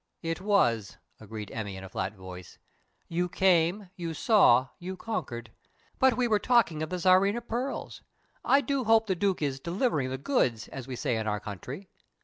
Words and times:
"It 0.23 0.41
was," 0.41 0.97
agreed 1.19 1.51
Emmy, 1.53 1.77
in 1.77 1.83
a 1.83 1.89
flat 1.89 2.15
voice. 2.15 2.57
"You 3.07 3.29
came, 3.29 3.91
you 3.95 4.15
saw, 4.15 4.69
you 4.79 4.97
conquered. 4.97 5.51
But 5.99 6.17
we 6.17 6.27
were 6.27 6.39
talking 6.39 6.81
of 6.81 6.89
the 6.89 6.97
Tsarina 6.97 7.41
pearls. 7.47 8.01
I 8.43 8.61
do 8.61 8.85
hope 8.85 9.05
the 9.05 9.13
Duke 9.13 9.43
is 9.43 9.59
'delivering 9.59 10.09
the 10.09 10.17
goods', 10.17 10.67
as 10.69 10.87
we 10.87 10.95
say 10.95 11.17
in 11.17 11.27
our 11.27 11.39
country. 11.39 11.87